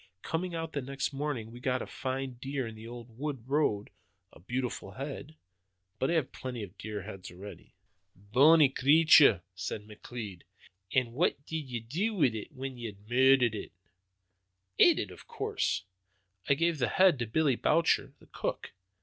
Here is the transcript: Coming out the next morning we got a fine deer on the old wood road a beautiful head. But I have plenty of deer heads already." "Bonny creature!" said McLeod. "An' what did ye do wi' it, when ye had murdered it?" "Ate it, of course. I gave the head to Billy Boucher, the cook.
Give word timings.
Coming 0.23 0.55
out 0.55 0.73
the 0.73 0.81
next 0.81 1.13
morning 1.13 1.51
we 1.51 1.59
got 1.59 1.83
a 1.83 1.85
fine 1.85 2.39
deer 2.41 2.67
on 2.67 2.73
the 2.73 2.87
old 2.87 3.19
wood 3.19 3.47
road 3.47 3.91
a 4.33 4.39
beautiful 4.39 4.93
head. 4.93 5.35
But 5.99 6.09
I 6.09 6.13
have 6.15 6.31
plenty 6.31 6.63
of 6.63 6.75
deer 6.75 7.03
heads 7.03 7.29
already." 7.29 7.75
"Bonny 8.15 8.67
creature!" 8.69 9.43
said 9.53 9.85
McLeod. 9.87 10.41
"An' 10.91 11.11
what 11.11 11.45
did 11.45 11.69
ye 11.69 11.79
do 11.81 12.15
wi' 12.15 12.31
it, 12.33 12.51
when 12.51 12.79
ye 12.79 12.87
had 12.87 13.07
murdered 13.07 13.53
it?" 13.53 13.73
"Ate 14.79 14.97
it, 14.97 15.11
of 15.11 15.27
course. 15.27 15.83
I 16.49 16.55
gave 16.55 16.79
the 16.79 16.87
head 16.89 17.19
to 17.19 17.27
Billy 17.27 17.55
Boucher, 17.55 18.13
the 18.17 18.25
cook. 18.25 18.71